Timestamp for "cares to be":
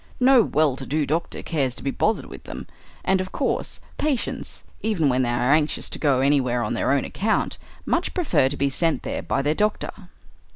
1.43-1.91